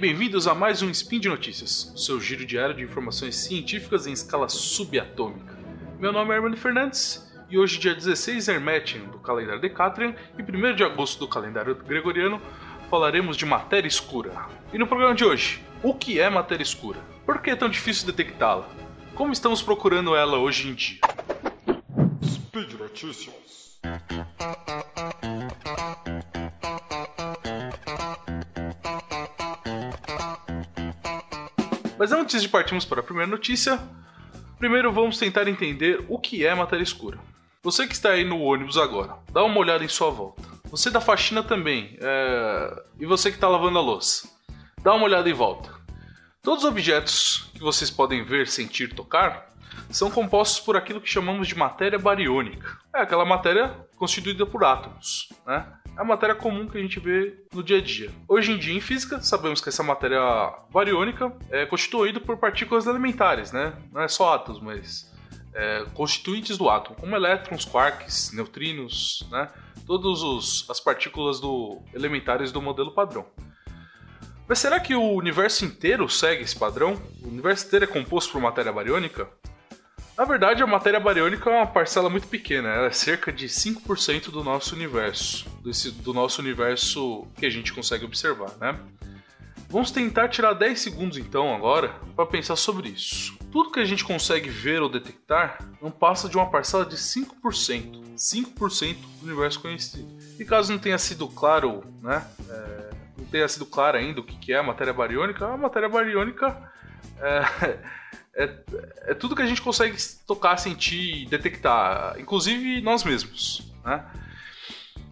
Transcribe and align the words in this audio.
bem-vindos 0.00 0.46
a 0.48 0.54
mais 0.54 0.80
um 0.80 0.88
Spin 0.88 1.20
de 1.20 1.28
Notícias, 1.28 1.92
seu 1.94 2.18
giro 2.18 2.46
diário 2.46 2.74
de 2.74 2.82
informações 2.82 3.36
científicas 3.36 4.06
em 4.06 4.12
escala 4.12 4.48
subatômica. 4.48 5.58
Meu 5.98 6.10
nome 6.10 6.32
é 6.32 6.36
Hermano 6.36 6.56
Fernandes 6.56 7.30
e 7.50 7.58
hoje, 7.58 7.78
dia 7.78 7.94
16 7.94 8.48
Hermetian 8.48 9.02
do 9.02 9.18
calendário 9.18 9.60
Decatrian 9.60 10.14
e 10.38 10.42
1 10.42 10.74
de 10.74 10.84
agosto 10.84 11.18
do 11.18 11.28
calendário 11.28 11.74
Gregoriano, 11.74 12.40
falaremos 12.88 13.36
de 13.36 13.44
matéria 13.44 13.86
escura. 13.86 14.32
E 14.72 14.78
no 14.78 14.86
programa 14.86 15.14
de 15.14 15.22
hoje, 15.22 15.62
o 15.82 15.92
que 15.92 16.18
é 16.18 16.30
matéria 16.30 16.62
escura? 16.62 16.98
Por 17.26 17.42
que 17.42 17.50
é 17.50 17.56
tão 17.56 17.68
difícil 17.68 18.06
detectá-la? 18.06 18.66
Como 19.14 19.34
estamos 19.34 19.60
procurando 19.60 20.16
ela 20.16 20.38
hoje 20.38 20.66
em 20.66 20.72
dia? 20.72 21.00
Speed 22.24 22.72
Notícias. 22.72 23.78
Mas 32.00 32.12
antes 32.12 32.40
de 32.40 32.48
partirmos 32.48 32.86
para 32.86 33.00
a 33.00 33.02
primeira 33.02 33.30
notícia, 33.30 33.78
primeiro 34.58 34.90
vamos 34.90 35.18
tentar 35.18 35.46
entender 35.46 36.02
o 36.08 36.18
que 36.18 36.46
é 36.46 36.54
matéria 36.54 36.82
escura. 36.82 37.18
Você 37.62 37.86
que 37.86 37.92
está 37.92 38.12
aí 38.12 38.24
no 38.24 38.40
ônibus 38.40 38.78
agora, 38.78 39.18
dá 39.30 39.44
uma 39.44 39.58
olhada 39.58 39.84
em 39.84 39.88
sua 39.88 40.08
volta. 40.08 40.42
Você 40.70 40.88
da 40.88 40.98
faxina 40.98 41.42
também, 41.42 41.98
é... 42.00 42.84
e 42.98 43.04
você 43.04 43.28
que 43.30 43.36
está 43.36 43.48
lavando 43.48 43.76
a 43.76 43.82
louça, 43.82 44.26
dá 44.82 44.94
uma 44.94 45.04
olhada 45.04 45.28
em 45.28 45.34
volta. 45.34 45.74
Todos 46.42 46.64
os 46.64 46.70
objetos 46.70 47.50
que 47.52 47.60
vocês 47.60 47.90
podem 47.90 48.24
ver, 48.24 48.48
sentir, 48.48 48.94
tocar 48.94 49.48
são 49.90 50.10
compostos 50.10 50.58
por 50.58 50.78
aquilo 50.78 51.02
que 51.02 51.08
chamamos 51.10 51.48
de 51.48 51.54
matéria 51.54 51.98
bariônica. 51.98 52.78
É 52.96 53.02
aquela 53.02 53.26
matéria 53.26 53.76
constituída 53.98 54.46
por 54.46 54.64
átomos, 54.64 55.28
né? 55.46 55.70
A 55.96 56.04
matéria 56.04 56.34
comum 56.34 56.66
que 56.66 56.78
a 56.78 56.80
gente 56.80 56.98
vê 56.98 57.44
no 57.52 57.62
dia 57.62 57.78
a 57.78 57.80
dia. 57.80 58.10
Hoje 58.26 58.52
em 58.52 58.58
dia, 58.58 58.74
em 58.74 58.80
física, 58.80 59.20
sabemos 59.20 59.60
que 59.60 59.68
essa 59.68 59.82
matéria 59.82 60.20
bariônica 60.72 61.32
é 61.50 61.66
constituída 61.66 62.18
por 62.20 62.38
partículas 62.38 62.86
elementares, 62.86 63.52
né? 63.52 63.74
Não 63.92 64.00
é 64.00 64.08
só 64.08 64.34
átomos, 64.34 64.60
mas 64.62 65.10
é, 65.54 65.84
constituintes 65.94 66.56
do 66.56 66.70
átomo, 66.70 66.96
como 66.96 67.14
elétrons, 67.14 67.64
quarks, 67.64 68.32
neutrinos, 68.32 69.26
né? 69.30 69.48
Todas 69.86 70.68
as 70.70 70.80
partículas 70.80 71.40
do, 71.40 71.82
elementares 71.92 72.52
do 72.52 72.62
modelo 72.62 72.92
padrão. 72.92 73.26
Mas 74.48 74.58
será 74.58 74.80
que 74.80 74.94
o 74.94 75.12
universo 75.12 75.64
inteiro 75.64 76.08
segue 76.08 76.42
esse 76.42 76.58
padrão? 76.58 77.00
O 77.22 77.28
universo 77.28 77.66
inteiro 77.66 77.84
é 77.84 77.88
composto 77.88 78.32
por 78.32 78.40
matéria 78.40 78.72
bariônica? 78.72 79.28
Na 80.20 80.26
verdade, 80.26 80.62
a 80.62 80.66
matéria 80.66 81.00
bariônica 81.00 81.48
é 81.48 81.56
uma 81.56 81.66
parcela 81.66 82.10
muito 82.10 82.28
pequena, 82.28 82.68
ela 82.68 82.88
é 82.88 82.90
cerca 82.90 83.32
de 83.32 83.46
5% 83.46 84.30
do 84.30 84.44
nosso 84.44 84.74
universo, 84.74 85.48
desse, 85.64 85.90
do 85.90 86.12
nosso 86.12 86.42
universo 86.42 87.26
que 87.38 87.46
a 87.46 87.48
gente 87.48 87.72
consegue 87.72 88.04
observar, 88.04 88.50
né? 88.60 88.78
Vamos 89.70 89.90
tentar 89.90 90.28
tirar 90.28 90.52
10 90.52 90.78
segundos 90.78 91.16
então 91.16 91.54
agora 91.54 91.94
para 92.14 92.26
pensar 92.26 92.56
sobre 92.56 92.90
isso. 92.90 93.34
Tudo 93.50 93.70
que 93.70 93.80
a 93.80 93.84
gente 93.86 94.04
consegue 94.04 94.50
ver 94.50 94.82
ou 94.82 94.90
detectar 94.90 95.66
não 95.80 95.90
passa 95.90 96.28
de 96.28 96.36
uma 96.36 96.50
parcela 96.50 96.84
de 96.84 96.96
5%. 96.96 98.14
5% 98.14 98.96
do 99.22 99.26
universo 99.26 99.58
conhecido. 99.58 100.06
E 100.38 100.44
caso 100.44 100.70
não 100.70 100.78
tenha 100.78 100.98
sido 100.98 101.26
claro, 101.28 101.82
né? 102.02 102.22
É, 102.46 102.90
não 103.16 103.24
tenha 103.24 103.48
sido 103.48 103.64
claro 103.64 103.96
ainda 103.96 104.20
o 104.20 104.24
que 104.24 104.52
é 104.52 104.58
a 104.58 104.62
matéria 104.62 104.92
bariônica, 104.92 105.46
a 105.46 105.56
matéria 105.56 105.88
bariônica 105.88 106.70
é, 107.20 107.78
é, 108.42 108.64
é 109.08 109.14
tudo 109.14 109.36
que 109.36 109.42
a 109.42 109.46
gente 109.46 109.62
consegue 109.62 109.96
tocar, 110.26 110.56
sentir, 110.56 111.26
detectar, 111.28 112.18
inclusive 112.18 112.80
nós 112.80 113.04
mesmos, 113.04 113.72
né? 113.84 114.04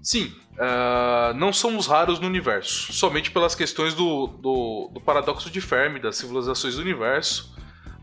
Sim, 0.03 0.35
uh, 0.55 1.35
não 1.35 1.53
somos 1.53 1.87
raros 1.87 2.19
no 2.19 2.27
universo, 2.27 2.93
somente 2.93 3.31
pelas 3.31 3.55
questões 3.55 3.95
do, 3.95 4.29
do, 4.29 4.91
do, 4.95 5.01
paradoxo 5.01 5.51
de 5.51 5.61
Fermi, 5.61 6.01
das 6.01 6.17
civilizações 6.17 6.77
do 6.77 6.81
universo, 6.81 7.55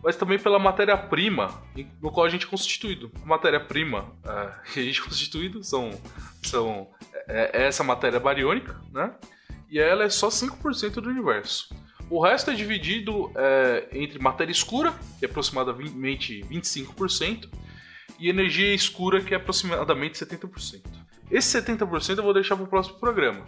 mas 0.03 0.15
também 0.15 0.37
pela 0.37 0.59
matéria-prima 0.59 1.63
no 1.99 2.11
qual 2.11 2.27
a 2.27 2.29
gente 2.29 2.45
é 2.45 2.49
constituído. 2.49 3.11
A 3.23 3.25
matéria-prima 3.25 4.01
uh, 4.23 4.61
que 4.71 4.79
a 4.79 4.83
gente 4.83 5.01
é 5.01 5.03
constituído 5.03 5.63
são, 5.63 5.99
são 6.43 6.91
é, 7.27 7.61
é 7.61 7.67
essa 7.67 7.83
matéria 7.83 8.19
bariônica, 8.19 8.79
né? 8.91 9.15
E 9.67 9.79
ela 9.79 10.03
é 10.03 10.09
só 10.09 10.27
5% 10.27 11.01
do 11.01 11.09
universo. 11.09 11.73
O 12.09 12.23
resto 12.23 12.51
é 12.51 12.53
dividido 12.53 13.31
é, 13.35 13.87
entre 13.91 14.19
matéria 14.19 14.51
escura, 14.51 14.93
que 15.17 15.25
é 15.25 15.27
aproximadamente 15.27 16.41
25%, 16.49 17.49
e 18.19 18.29
energia 18.29 18.73
escura, 18.73 19.21
que 19.21 19.33
é 19.33 19.37
aproximadamente 19.37 20.17
70%. 20.23 20.81
Esse 21.29 21.59
70% 21.61 22.17
eu 22.17 22.23
vou 22.23 22.33
deixar 22.33 22.55
para 22.55 22.65
o 22.65 22.67
próximo 22.67 22.99
programa. 22.99 23.45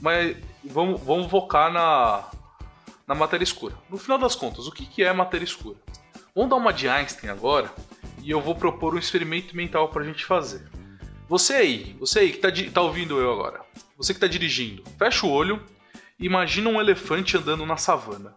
Mas 0.00 0.36
vamos, 0.64 1.00
vamos 1.00 1.28
focar 1.28 1.72
na, 1.72 2.30
na 3.06 3.14
matéria 3.14 3.44
escura. 3.44 3.74
No 3.90 3.98
final 3.98 4.18
das 4.18 4.36
contas, 4.36 4.66
o 4.66 4.72
que, 4.72 4.86
que 4.86 5.02
é 5.02 5.12
matéria 5.12 5.44
escura? 5.44 5.76
Vamos 6.34 6.50
dar 6.50 6.56
uma 6.56 6.72
de 6.72 6.88
Einstein 6.88 7.30
agora 7.30 7.72
e 8.22 8.30
eu 8.30 8.40
vou 8.40 8.54
propor 8.54 8.94
um 8.94 8.98
experimento 8.98 9.56
mental 9.56 9.88
para 9.88 10.02
a 10.02 10.04
gente 10.04 10.24
fazer. 10.24 10.68
Você 11.28 11.54
aí, 11.54 11.96
você 11.98 12.20
aí 12.20 12.32
que 12.32 12.46
está 12.46 12.72
tá 12.72 12.80
ouvindo 12.80 13.18
eu 13.18 13.32
agora, 13.32 13.60
você 13.96 14.12
que 14.12 14.18
está 14.18 14.28
dirigindo, 14.28 14.84
fecha 14.96 15.26
o 15.26 15.30
olho 15.30 15.60
Imagina 16.18 16.70
um 16.70 16.80
elefante 16.80 17.36
andando 17.36 17.66
na 17.66 17.76
savana. 17.76 18.34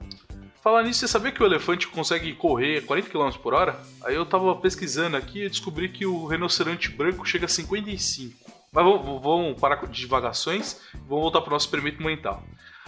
Falar 0.61 0.83
nisso, 0.83 0.99
você 0.99 1.07
sabia 1.07 1.31
que 1.31 1.41
o 1.41 1.45
elefante 1.45 1.87
consegue 1.87 2.33
correr 2.33 2.85
40 2.85 3.09
km 3.09 3.31
por 3.41 3.53
hora? 3.53 3.79
Aí 4.03 4.15
eu 4.15 4.25
tava 4.25 4.53
pesquisando 4.57 5.15
aqui 5.15 5.45
e 5.45 5.49
descobri 5.49 5.87
que 5.87 6.05
o 6.05 6.25
rinoceronte 6.25 6.89
branco 6.89 7.25
chega 7.25 7.45
a 7.45 7.49
55. 7.49 8.51
Mas 8.71 8.83
vamos, 8.83 9.59
parar 9.59 9.77
de 9.85 9.97
divagações 9.97 10.81
e 10.93 10.97
vamos 11.07 11.23
voltar 11.23 11.39
para 11.39 11.51
o 11.51 11.53
nosso 11.53 11.67
experimento 11.67 12.03
mental. 12.03 12.43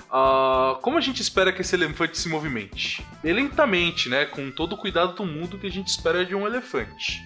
Uh, 0.10 0.76
como 0.82 0.98
a 0.98 1.02
gente 1.02 1.22
espera 1.22 1.54
que 1.54 1.62
esse 1.62 1.74
elefante 1.74 2.18
se 2.18 2.28
movimente? 2.28 3.06
Lentamente, 3.24 4.10
né? 4.10 4.26
Com 4.26 4.52
todo 4.52 4.74
o 4.74 4.78
cuidado 4.78 5.16
do 5.16 5.26
mundo 5.26 5.58
que 5.58 5.68
a 5.68 5.72
gente 5.72 5.88
espera 5.88 6.26
de 6.26 6.36
um 6.36 6.46
elefante. 6.46 7.22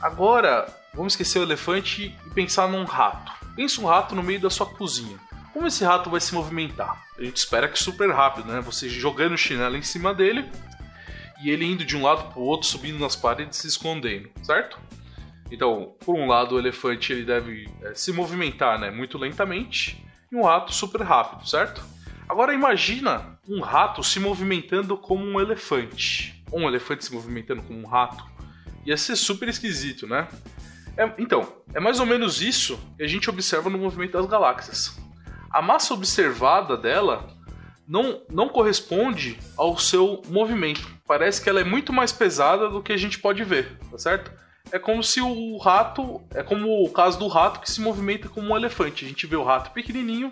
Agora, 0.00 0.66
vamos 0.94 1.14
esquecer 1.14 1.40
o 1.40 1.42
elefante 1.42 2.16
e 2.24 2.30
pensar 2.30 2.68
num 2.68 2.84
rato. 2.84 3.32
Pensa 3.56 3.80
um 3.80 3.86
rato 3.86 4.14
no 4.14 4.22
meio 4.22 4.38
da 4.38 4.48
sua 4.48 4.66
cozinha. 4.66 5.18
Como 5.56 5.68
esse 5.68 5.82
rato 5.82 6.10
vai 6.10 6.20
se 6.20 6.34
movimentar? 6.34 7.02
A 7.16 7.24
gente 7.24 7.38
espera 7.38 7.66
que 7.66 7.78
super 7.78 8.10
rápido, 8.10 8.52
né? 8.52 8.60
Você 8.60 8.90
jogando 8.90 9.32
o 9.32 9.38
chinelo 9.38 9.74
em 9.74 9.80
cima 9.80 10.12
dele 10.12 10.44
e 11.42 11.48
ele 11.48 11.64
indo 11.64 11.82
de 11.82 11.96
um 11.96 12.02
lado 12.02 12.30
para 12.30 12.38
o 12.38 12.42
outro, 12.42 12.68
subindo 12.68 12.98
nas 12.98 13.16
paredes, 13.16 13.56
se 13.56 13.66
escondendo, 13.66 14.28
certo? 14.42 14.78
Então, 15.50 15.96
por 16.04 16.14
um 16.14 16.26
lado, 16.26 16.56
o 16.56 16.58
elefante 16.58 17.10
ele 17.10 17.24
deve 17.24 17.70
é, 17.80 17.94
se 17.94 18.12
movimentar, 18.12 18.78
né, 18.78 18.90
muito 18.90 19.16
lentamente, 19.16 20.06
e 20.30 20.36
um 20.36 20.42
rato 20.42 20.74
super 20.74 21.00
rápido, 21.00 21.48
certo? 21.48 21.82
Agora 22.28 22.52
imagina 22.52 23.38
um 23.48 23.62
rato 23.62 24.04
se 24.04 24.20
movimentando 24.20 24.94
como 24.98 25.24
um 25.24 25.40
elefante, 25.40 26.44
ou 26.50 26.60
um 26.60 26.68
elefante 26.68 27.02
se 27.02 27.14
movimentando 27.14 27.62
como 27.62 27.80
um 27.80 27.86
rato. 27.86 28.22
Ia 28.84 28.98
ser 28.98 29.16
super 29.16 29.48
esquisito, 29.48 30.06
né? 30.06 30.28
É, 30.98 31.10
então, 31.16 31.50
é 31.72 31.80
mais 31.80 31.98
ou 31.98 32.04
menos 32.04 32.42
isso 32.42 32.78
que 32.98 33.02
a 33.02 33.08
gente 33.08 33.30
observa 33.30 33.70
no 33.70 33.78
movimento 33.78 34.12
das 34.12 34.26
galáxias 34.26 35.05
a 35.56 35.62
massa 35.62 35.94
observada 35.94 36.76
dela 36.76 37.26
não, 37.88 38.20
não 38.28 38.46
corresponde 38.46 39.38
ao 39.56 39.78
seu 39.78 40.20
movimento. 40.28 40.86
Parece 41.06 41.40
que 41.40 41.48
ela 41.48 41.60
é 41.60 41.64
muito 41.64 41.94
mais 41.94 42.12
pesada 42.12 42.68
do 42.68 42.82
que 42.82 42.92
a 42.92 42.96
gente 42.98 43.18
pode 43.18 43.42
ver, 43.42 43.78
tá 43.90 43.96
certo? 43.96 44.30
É 44.70 44.78
como 44.78 45.02
se 45.02 45.18
o 45.22 45.56
rato, 45.56 46.20
é 46.34 46.42
como 46.42 46.84
o 46.84 46.90
caso 46.90 47.18
do 47.18 47.26
rato 47.26 47.60
que 47.60 47.70
se 47.70 47.80
movimenta 47.80 48.28
como 48.28 48.52
um 48.52 48.56
elefante. 48.56 49.06
A 49.06 49.08
gente 49.08 49.26
vê 49.26 49.34
o 49.34 49.44
rato 49.44 49.70
pequenininho, 49.72 50.30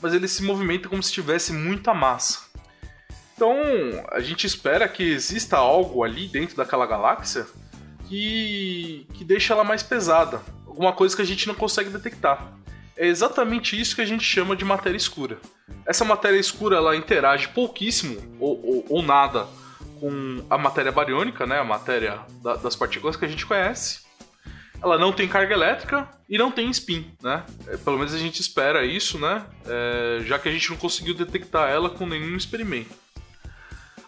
mas 0.00 0.14
ele 0.14 0.28
se 0.28 0.44
movimenta 0.44 0.88
como 0.88 1.02
se 1.02 1.12
tivesse 1.12 1.52
muita 1.52 1.92
massa. 1.92 2.46
Então, 3.34 3.52
a 4.12 4.20
gente 4.20 4.46
espera 4.46 4.86
que 4.86 5.02
exista 5.02 5.56
algo 5.56 6.04
ali 6.04 6.28
dentro 6.28 6.56
daquela 6.56 6.86
galáxia 6.86 7.48
que, 8.06 9.08
que 9.12 9.24
deixa 9.24 9.54
ela 9.54 9.64
mais 9.64 9.82
pesada. 9.82 10.40
Alguma 10.64 10.92
coisa 10.92 11.16
que 11.16 11.22
a 11.22 11.26
gente 11.26 11.48
não 11.48 11.54
consegue 11.56 11.90
detectar. 11.90 12.56
É 12.96 13.06
exatamente 13.06 13.78
isso 13.78 13.94
que 13.94 14.02
a 14.02 14.06
gente 14.06 14.24
chama 14.24 14.56
de 14.56 14.64
matéria 14.64 14.96
escura. 14.96 15.38
Essa 15.86 16.04
matéria 16.04 16.38
escura 16.38 16.76
ela 16.76 16.96
interage 16.96 17.48
pouquíssimo 17.48 18.36
ou, 18.40 18.64
ou, 18.64 18.86
ou 18.88 19.02
nada 19.02 19.46
com 20.00 20.44
a 20.48 20.58
matéria 20.58 20.92
bariônica, 20.92 21.46
né, 21.46 21.58
a 21.58 21.64
matéria 21.64 22.20
da, 22.42 22.56
das 22.56 22.76
partículas 22.76 23.16
que 23.16 23.24
a 23.24 23.28
gente 23.28 23.46
conhece. 23.46 24.06
Ela 24.82 24.98
não 24.98 25.12
tem 25.12 25.26
carga 25.26 25.54
elétrica 25.54 26.08
e 26.28 26.36
não 26.36 26.50
tem 26.50 26.70
spin, 26.70 27.10
né? 27.22 27.44
É, 27.66 27.76
pelo 27.78 27.96
menos 27.96 28.12
a 28.12 28.18
gente 28.18 28.40
espera 28.40 28.84
isso, 28.84 29.18
né? 29.18 29.44
É, 29.64 30.20
já 30.24 30.38
que 30.38 30.48
a 30.48 30.52
gente 30.52 30.68
não 30.68 30.76
conseguiu 30.76 31.14
detectar 31.14 31.70
ela 31.70 31.88
com 31.88 32.06
nenhum 32.06 32.36
experimento. 32.36 32.94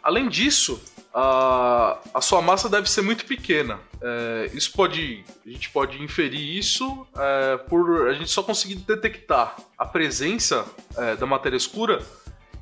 Além 0.03 0.29
disso, 0.29 0.81
a, 1.13 1.99
a 2.15 2.21
sua 2.21 2.43
massa 2.43 2.69
deve 2.69 2.89
ser 2.91 3.03
muito 3.03 3.25
pequena. 3.25 3.81
É, 4.01 4.51
isso 4.53 4.73
pode, 4.73 5.25
a 5.45 5.51
gente 5.51 5.71
pode 5.71 6.03
inferir 6.03 6.57
isso 6.57 7.07
é, 7.17 7.57
por 7.57 8.09
a 8.09 8.15
gente 8.15 8.31
só 8.31 8.43
conseguir 8.43 8.77
detectar 8.77 9.57
a 9.77 9.85
presença 9.85 10.65
é, 10.97 11.17
da 11.17 11.27
matéria 11.27 11.57
escura 11.57 12.01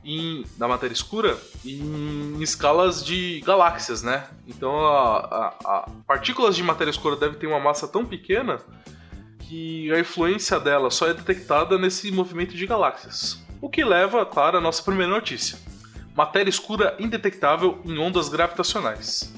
em, 0.04 0.44
da 0.56 0.68
matéria 0.68 0.94
escura 0.94 1.36
em 1.64 2.40
escalas 2.40 3.04
de 3.04 3.42
galáxias, 3.44 4.02
né? 4.02 4.28
Então, 4.46 4.86
a, 4.86 5.18
a, 5.18 5.46
a 5.64 5.90
partículas 6.06 6.54
de 6.54 6.62
matéria 6.62 6.90
escura 6.90 7.16
devem 7.16 7.38
ter 7.38 7.48
uma 7.48 7.58
massa 7.58 7.88
tão 7.88 8.06
pequena 8.06 8.60
que 9.40 9.92
a 9.92 9.98
influência 9.98 10.58
dela 10.60 10.90
só 10.90 11.08
é 11.08 11.14
detectada 11.14 11.76
nesse 11.76 12.10
movimento 12.10 12.54
de 12.54 12.66
galáxias. 12.66 13.44
O 13.60 13.68
que 13.68 13.84
leva, 13.84 14.24
claro, 14.24 14.58
à 14.58 14.60
nossa 14.60 14.82
primeira 14.82 15.12
notícia 15.12 15.58
Matéria 16.16 16.48
Escura 16.48 16.96
Indetectável 16.98 17.78
em 17.84 17.98
Ondas 17.98 18.30
Gravitacionais. 18.30 19.34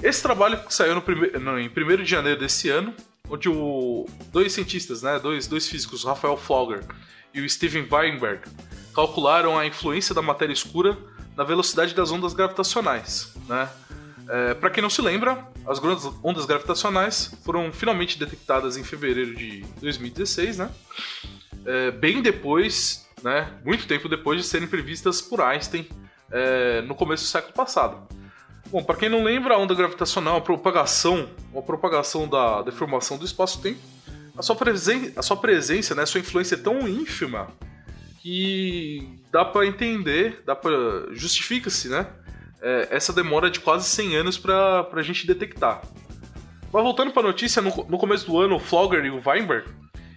Esse 0.00 0.22
trabalho 0.22 0.60
saiu 0.68 0.94
no 0.94 1.02
prime... 1.02 1.30
não, 1.40 1.58
em 1.58 1.68
1 1.68 2.02
de 2.02 2.04
janeiro 2.04 2.38
desse 2.38 2.70
ano, 2.70 2.94
onde 3.28 3.48
o... 3.48 4.06
dois 4.30 4.52
cientistas, 4.52 5.02
né, 5.02 5.18
dois, 5.18 5.48
dois 5.48 5.68
físicos, 5.68 6.04
Rafael 6.04 6.36
Flogger 6.36 6.84
e 7.32 7.40
o 7.40 7.48
Steven 7.50 7.88
Weinberg, 7.90 8.42
calcularam 8.94 9.58
a 9.58 9.66
influência 9.66 10.14
da 10.14 10.22
matéria 10.22 10.52
escura 10.52 10.96
na 11.36 11.42
velocidade 11.42 11.94
das 11.94 12.12
ondas 12.12 12.32
gravitacionais. 12.32 13.34
Né? 13.48 13.68
É, 14.28 14.54
Para 14.54 14.70
quem 14.70 14.82
não 14.82 14.90
se 14.90 15.02
lembra, 15.02 15.44
as 15.66 15.80
ondas 16.22 16.46
gravitacionais 16.46 17.34
foram 17.44 17.72
finalmente 17.72 18.16
detectadas 18.18 18.76
em 18.76 18.84
fevereiro 18.84 19.34
de 19.34 19.64
2016, 19.80 20.58
né? 20.58 20.70
É, 21.66 21.90
bem 21.90 22.22
depois, 22.22 23.03
né, 23.24 23.50
muito 23.64 23.86
tempo 23.86 24.06
depois 24.06 24.38
de 24.38 24.46
serem 24.46 24.68
previstas 24.68 25.22
por 25.22 25.40
Einstein 25.40 25.88
é, 26.30 26.82
no 26.82 26.94
começo 26.94 27.24
do 27.24 27.28
século 27.28 27.54
passado. 27.54 28.06
Bom, 28.70 28.84
para 28.84 28.96
quem 28.96 29.08
não 29.08 29.24
lembra, 29.24 29.54
a 29.54 29.58
onda 29.58 29.74
gravitacional 29.74 30.36
a 30.36 30.40
propagação, 30.42 31.30
a 31.56 31.62
propagação 31.62 32.28
da 32.28 32.60
deformação 32.60 33.16
do 33.16 33.24
espaço-tempo. 33.24 33.80
A 34.36 34.42
sua, 34.42 34.56
a 35.16 35.22
sua 35.22 35.36
presença, 35.36 35.94
né, 35.94 36.02
a 36.02 36.06
sua 36.06 36.20
influência 36.20 36.56
é 36.56 36.58
tão 36.58 36.86
ínfima 36.86 37.48
que 38.20 39.18
dá 39.30 39.44
para 39.44 39.66
entender, 39.66 40.42
dá 40.44 40.56
para 40.56 40.72
justifica-se, 41.12 41.88
né, 41.88 42.06
é, 42.60 42.88
essa 42.90 43.12
demora 43.12 43.50
de 43.50 43.60
quase 43.60 43.88
100 43.88 44.16
anos 44.16 44.38
para 44.38 44.86
a 44.92 45.02
gente 45.02 45.26
detectar. 45.26 45.82
Mas 46.72 46.82
voltando 46.82 47.12
para 47.12 47.22
a 47.22 47.26
notícia, 47.26 47.62
no, 47.62 47.70
no, 47.88 47.96
começo 47.96 48.26
do 48.26 48.38
ano, 48.38 48.56
o 48.56 48.58
Flogger 48.60 49.04
e 49.04 49.10
o 49.10 49.22
Weinberg 49.24 49.68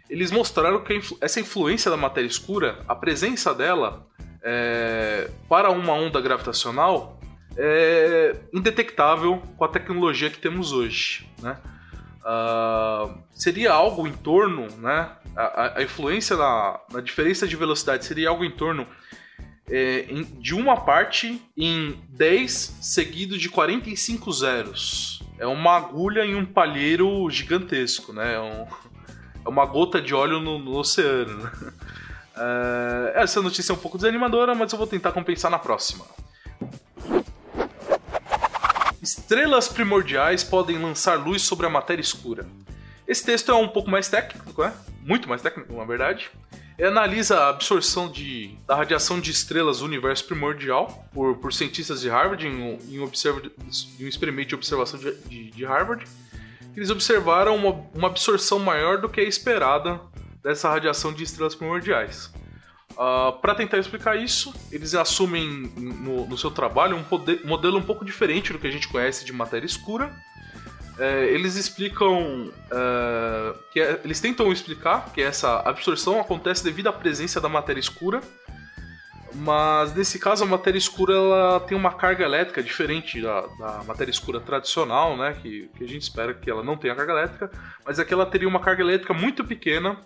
eles 0.09 0.31
mostraram 0.31 0.83
que 0.83 0.95
influ 0.95 1.18
essa 1.21 1.39
influência 1.39 1.92
da 1.92 1.98
matéria 1.98 2.27
escura, 2.27 2.83
a 2.88 2.95
presença 2.95 3.54
dela 3.54 4.07
é, 4.42 5.30
para 5.50 5.69
uma 5.71 5.94
onda 5.94 6.21
gravitacional 6.21 7.19
é 7.57 8.36
indetectável 8.54 9.42
com 9.57 9.65
a 9.65 9.68
tecnologia 9.68 10.30
que 10.30 10.38
temos 10.38 10.71
hoje, 10.71 11.27
né? 11.42 11.57
Uh, 12.21 13.24
seria 13.31 13.71
algo 13.71 14.06
em 14.06 14.12
torno, 14.12 14.68
né? 14.77 15.09
A, 15.36 15.80
a 15.80 15.83
influência 15.83 16.36
na, 16.36 16.80
na, 16.92 17.00
diferença 17.00 17.48
de 17.48 17.56
velocidade 17.56 18.06
seria 18.06 18.30
algo 18.30 18.44
em 18.44 18.51
torno 18.51 18.86
é, 19.69 20.06
em, 20.09 20.24
de 20.24 20.54
uma 20.54 20.81
parte 20.81 21.42
em 21.56 22.00
10 22.09 22.51
seguido 22.81 23.38
de 23.38 23.50
45 23.50 24.31
zeros. 24.33 25.24
É 25.39 25.48
uma 25.48 25.77
agulha 25.77 26.25
em 26.25 26.36
um 26.36 26.45
palheiro 26.45 27.30
gigantesco, 27.30 28.12
né? 28.12 28.36
É, 28.36 28.39
um, 28.39 28.68
uma 29.47 29.65
gota 29.65 30.01
de 30.01 30.13
óleo 30.13 30.39
no, 30.39 30.59
no 30.59 30.77
oceano. 30.77 31.45
Uh, 32.35 33.11
essa 33.15 33.41
notícia 33.41 33.71
é 33.71 33.75
um 33.75 33.79
pouco 33.79 33.97
desanimadora, 33.97 34.53
mas 34.53 34.71
eu 34.71 34.77
vou 34.77 34.88
tentar 34.88 35.11
compensar 35.11 35.49
na 35.49 35.59
próxima. 35.59 36.05
Estrelas 39.01 39.67
primordiais 39.69 40.44
podem 40.44 40.77
lançar 40.77 41.15
luz 41.15 41.41
sobre 41.41 41.65
a 41.65 41.69
matéria 41.69 42.01
escura. 42.01 42.45
Esse 43.07 43.23
texto 43.23 43.51
é 43.51 43.55
um 43.55 43.69
pouco 43.69 43.89
mais 43.89 44.09
técnico, 44.09 44.61
é? 44.63 44.73
muito 45.01 45.29
mais 45.29 45.41
técnico, 45.41 45.73
na 45.73 45.85
verdade. 45.85 46.29
Ele 46.77 46.89
analisa 46.89 47.39
a 47.39 47.49
absorção 47.49 48.11
de, 48.11 48.55
da 48.67 48.75
radiação 48.75 49.19
de 49.19 49.31
estrelas 49.31 49.79
do 49.79 49.85
universo 49.85 50.25
primordial 50.25 51.07
por, 51.13 51.38
por 51.38 51.53
cientistas 51.53 52.01
de 52.01 52.09
Harvard 52.09 52.45
em 52.45 52.53
um, 52.53 52.77
em, 52.89 52.97
em 52.97 54.05
um 54.05 54.07
experimento 54.07 54.49
de 54.49 54.55
observação 54.55 54.99
de, 54.99 55.11
de, 55.21 55.51
de 55.51 55.65
Harvard. 55.65 56.05
Eles 56.77 56.91
observaram 56.91 57.56
uma, 57.56 57.89
uma 57.95 58.07
absorção 58.07 58.59
maior 58.59 59.01
do 59.01 59.09
que 59.09 59.19
a 59.19 59.24
esperada 59.24 60.00
dessa 60.44 60.69
radiação 60.69 61.12
de 61.12 61.24
estrelas 61.24 61.56
primordiais. 61.56 62.27
Uh, 62.91 63.00
ah, 63.00 63.31
Para 63.41 63.56
tentar 63.56 63.79
explicar 63.79 64.15
isso, 64.15 64.53
eles 64.71 64.94
assumem 64.94 65.71
no, 65.75 66.27
no 66.27 66.38
seu 66.38 66.51
trabalho 66.51 66.95
um 66.95 67.03
poder, 67.03 67.44
modelo 67.44 67.79
um 67.79 67.81
pouco 67.81 68.06
diferente 68.06 68.53
do 68.53 68.59
que 68.59 68.68
a 68.68 68.71
gente 68.71 68.88
conhece 68.88 69.25
de 69.25 69.33
matéria 69.33 69.65
escura. 69.65 70.15
É, 71.00 71.25
eles 71.25 71.56
explicam 71.56 72.51
é, 72.71 73.56
que 73.71 73.80
é, 73.80 74.00
eles 74.03 74.19
tentam 74.19 74.51
explicar 74.51 75.12
que 75.12 75.21
essa 75.21 75.59
absorção 75.62 76.19
acontece 76.19 76.63
devido 76.63 76.88
à 76.88 76.94
presença 76.94 77.41
da 77.41 77.50
matéria 77.50 77.80
escura, 77.80 78.21
mas 79.37 79.93
nesse 79.93 80.17
caso 80.17 80.43
a 80.43 80.47
matéria 80.47 80.77
escura 80.77 81.13
ela 81.13 81.59
tem 81.59 81.77
uma 81.77 81.93
carga 81.93 82.23
elétrica 82.23 82.61
diferente 82.63 83.21
da, 83.21 83.41
da 83.41 83.83
matéria 83.83 84.11
escura 84.11 84.39
tradicional, 84.39 85.15
né? 85.15 85.37
Que, 85.41 85.69
que 85.77 85.83
a 85.83 85.87
gente 85.87 86.01
espera 86.01 86.33
que 86.33 86.49
ela 86.49 86.63
não 86.63 86.75
tenha 86.75 86.95
carga 86.95 87.13
elétrica, 87.13 87.51
mas 87.85 87.99
aqui 87.99 88.13
ela 88.13 88.25
teria 88.25 88.47
uma 88.47 88.59
carga 88.59 88.81
elétrica 88.81 89.13
muito 89.13 89.45
pequena 89.45 89.99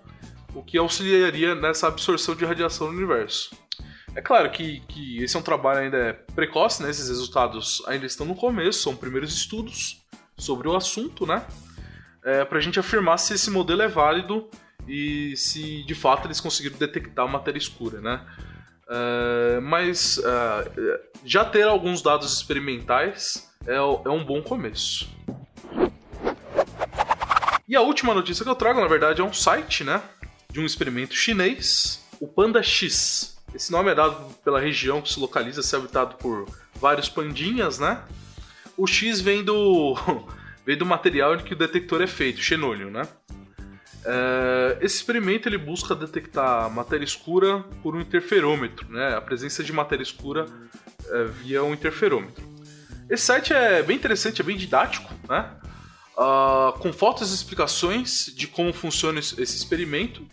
o 0.53 0.61
que 0.61 0.77
auxiliaria 0.77 1.55
nessa 1.55 1.87
absorção 1.87 2.35
de 2.35 2.45
radiação 2.45 2.91
no 2.91 2.97
universo. 2.97 3.55
É 4.13 4.21
claro 4.21 4.51
que, 4.51 4.81
que 4.81 5.23
esse 5.23 5.35
é 5.37 5.39
um 5.39 5.43
trabalho 5.43 5.79
ainda 5.79 5.97
é 5.97 6.13
precoce, 6.13 6.83
né? 6.83 6.89
esses 6.89 7.07
resultados 7.07 7.81
ainda 7.87 8.05
estão 8.05 8.25
no 8.25 8.35
começo, 8.35 8.81
são 8.81 8.95
primeiros 8.95 9.33
estudos 9.33 10.03
sobre 10.37 10.67
o 10.67 10.75
assunto, 10.75 11.25
né? 11.25 11.45
É, 12.23 12.43
para 12.43 12.57
a 12.57 12.61
gente 12.61 12.79
afirmar 12.79 13.17
se 13.17 13.33
esse 13.33 13.49
modelo 13.49 13.81
é 13.81 13.87
válido 13.87 14.49
e 14.87 15.35
se 15.37 15.83
de 15.83 15.95
fato 15.95 16.27
eles 16.27 16.41
conseguiram 16.41 16.77
detectar 16.77 17.27
matéria 17.27 17.57
escura, 17.57 18.01
né? 18.01 18.25
É, 18.91 19.59
mas 19.61 20.19
é, 20.23 21.01
já 21.25 21.45
ter 21.45 21.63
alguns 21.63 22.01
dados 22.01 22.33
experimentais 22.33 23.49
é, 23.65 23.75
é 23.75 24.09
um 24.09 24.23
bom 24.23 24.41
começo. 24.41 25.09
E 27.67 27.75
a 27.75 27.81
última 27.81 28.13
notícia 28.13 28.43
que 28.43 28.49
eu 28.51 28.55
trago, 28.55 28.81
na 28.81 28.87
verdade, 28.87 29.21
é 29.21 29.23
um 29.23 29.31
site, 29.31 29.83
né? 29.83 30.01
de 30.51 30.59
um 30.59 30.65
experimento 30.65 31.15
chinês, 31.15 32.05
o 32.19 32.27
Panda 32.27 32.61
X. 32.61 33.37
Esse 33.55 33.71
nome 33.71 33.91
é 33.91 33.95
dado 33.95 34.33
pela 34.43 34.59
região 34.59 35.01
que 35.01 35.11
se 35.11 35.19
localiza, 35.19 35.63
se 35.63 35.75
habitado 35.75 36.15
por 36.15 36.47
vários 36.75 37.09
pandinhas, 37.09 37.79
né? 37.79 38.03
O 38.77 38.85
X 38.85 39.21
vem 39.21 39.43
do, 39.43 39.95
vem 40.65 40.77
do 40.77 40.85
material 40.85 41.35
em 41.35 41.39
que 41.39 41.53
o 41.53 41.57
detector 41.57 42.01
é 42.01 42.07
feito, 42.07 42.41
xenônio, 42.41 42.91
né? 42.91 43.07
É, 44.03 44.77
esse 44.81 44.97
experimento 44.97 45.47
ele 45.47 45.57
busca 45.57 45.93
detectar 45.95 46.69
matéria 46.71 47.05
escura 47.05 47.59
por 47.83 47.95
um 47.95 48.01
interferômetro, 48.01 48.89
né? 48.89 49.15
A 49.15 49.21
presença 49.21 49.63
de 49.63 49.71
matéria 49.71 50.03
escura 50.03 50.45
é, 51.07 51.23
via 51.25 51.63
um 51.63 51.73
interferômetro. 51.73 52.43
Esse 53.09 53.25
site 53.25 53.53
é 53.53 53.83
bem 53.83 53.97
interessante, 53.97 54.41
é 54.41 54.43
bem 54.43 54.57
didático, 54.57 55.13
né? 55.27 55.51
Uh, 56.17 56.77
com 56.79 56.93
fotos 56.93 57.31
e 57.31 57.35
explicações 57.35 58.31
de 58.35 58.47
como 58.47 58.71
funciona 58.73 59.19
esse 59.19 59.41
experimento 59.41 60.27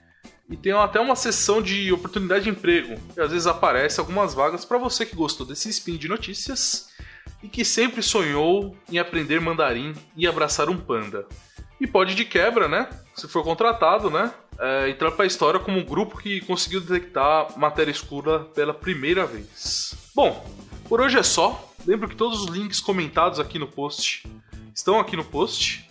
e 0.51 0.57
tem 0.57 0.73
até 0.73 1.01
uma 1.01 1.15
sessão 1.15 1.63
de 1.63 1.93
oportunidade 1.93 2.45
de 2.45 2.51
emprego, 2.51 2.95
que 3.15 3.21
às 3.21 3.31
vezes 3.31 3.47
aparece 3.47 4.01
algumas 4.01 4.35
vagas 4.35 4.65
para 4.65 4.79
você 4.79 5.05
que 5.05 5.15
gostou 5.15 5.47
desse 5.47 5.69
spin 5.71 5.97
de 5.97 6.09
notícias 6.09 6.89
e 7.43 7.49
que 7.49 7.65
sempre 7.65 8.03
sonhou 8.03 8.77
em 8.91 8.99
aprender 8.99 9.41
mandarim 9.41 9.95
e 10.17 10.27
abraçar 10.27 10.69
um 10.69 10.77
panda. 10.77 11.27
E 11.81 11.87
pode 11.87 12.15
de 12.15 12.25
quebra, 12.25 12.69
né? 12.69 12.89
Se 13.15 13.29
for 13.29 13.45
contratado, 13.45 14.11
né? 14.11 14.33
É, 14.59 14.91
entrar 14.91 15.13
para 15.13 15.25
a 15.25 15.27
história 15.27 15.61
como 15.61 15.79
um 15.79 15.85
grupo 15.85 16.19
que 16.19 16.41
conseguiu 16.41 16.81
detectar 16.81 17.57
matéria 17.57 17.93
escura 17.93 18.41
pela 18.41 18.75
primeira 18.75 19.25
vez. 19.25 19.95
Bom, 20.15 20.45
por 20.89 21.01
hoje 21.01 21.19
é 21.19 21.23
só. 21.23 21.73
Lembro 21.87 22.09
que 22.09 22.17
todos 22.17 22.43
os 22.43 22.47
links 22.49 22.81
comentados 22.81 23.39
aqui 23.39 23.59
no 23.59 23.69
post 23.69 24.27
estão 24.75 24.99
aqui 24.99 25.17
no 25.17 25.25
post. 25.25 25.89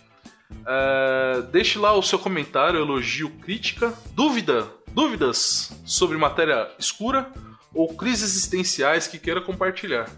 É, 0.66 1.42
deixe 1.50 1.78
lá 1.78 1.94
o 1.94 2.02
seu 2.02 2.18
comentário, 2.18 2.80
elogio, 2.80 3.30
crítica, 3.40 3.94
dúvida, 4.12 4.68
dúvidas 4.92 5.72
sobre 5.86 6.18
matéria 6.18 6.68
escura 6.78 7.32
ou 7.74 7.94
crises 7.94 8.30
existenciais 8.30 9.06
que 9.06 9.18
queira 9.18 9.40
compartilhar. 9.40 10.10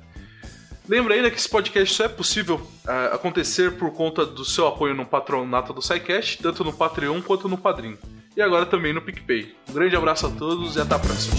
Lembra 0.91 1.15
ainda 1.15 1.31
que 1.31 1.37
esse 1.37 1.49
podcast 1.49 1.95
só 1.95 2.05
é 2.07 2.09
possível 2.09 2.61
é, 2.85 3.15
acontecer 3.15 3.77
por 3.77 3.93
conta 3.93 4.27
do 4.27 4.45
seu 4.45 4.67
apoio 4.67 4.93
no 4.93 5.07
patronato 5.07 5.73
do 5.73 5.81
SciCast, 5.81 6.43
tanto 6.43 6.65
no 6.65 6.73
Patreon 6.73 7.23
quanto 7.23 7.49
no 7.49 7.57
Padrim. 7.57 7.97
E 8.37 8.43
agora 8.43 8.67
também 8.67 8.93
no 8.93 9.01
PicPay. 9.01 9.55
Um 9.69 9.73
grande 9.73 9.95
abraço 9.95 10.27
a 10.27 10.31
todos 10.31 10.75
e 10.75 10.81
até 10.81 10.97
a 10.97 10.99
próxima. 10.99 11.37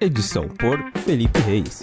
Edição 0.00 0.46
por 0.46 0.78
Felipe 1.04 1.40
Reis. 1.40 1.82